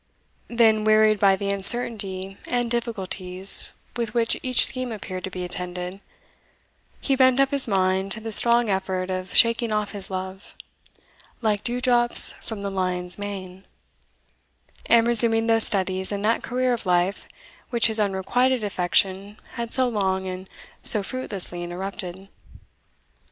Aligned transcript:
Then, 0.47 0.83
wearied 0.83 1.19
by 1.19 1.35
the 1.35 1.51
uncertainty 1.51 2.35
and 2.47 2.71
difficulties 2.71 3.69
with 3.95 4.15
which 4.15 4.35
each 4.41 4.65
scheme 4.65 4.91
appeared 4.91 5.23
to 5.25 5.29
be 5.29 5.43
attended, 5.43 5.99
he 6.99 7.15
bent 7.15 7.39
up 7.39 7.51
his 7.51 7.67
mind 7.67 8.11
to 8.13 8.19
the 8.19 8.31
strong 8.31 8.67
effort 8.67 9.11
of 9.11 9.35
shaking 9.35 9.71
off 9.71 9.91
his 9.91 10.09
love, 10.09 10.55
"like 11.43 11.63
dew 11.63 11.79
drops 11.79 12.31
from 12.33 12.63
the 12.63 12.71
lion's 12.71 13.19
mane," 13.19 13.63
and 14.87 15.05
resuming 15.05 15.45
those 15.45 15.67
studies 15.67 16.11
and 16.11 16.25
that 16.25 16.41
career 16.41 16.73
of 16.73 16.87
life 16.87 17.27
which 17.69 17.85
his 17.85 17.99
unrequited 17.99 18.63
affection 18.63 19.39
had 19.53 19.71
so 19.71 19.87
long 19.87 20.25
and 20.25 20.49
so 20.81 21.03
fruitlessly 21.03 21.61
interrupted. 21.61 22.27